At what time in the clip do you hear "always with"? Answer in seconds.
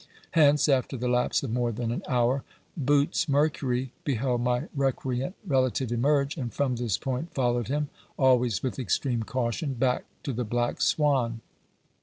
8.17-8.79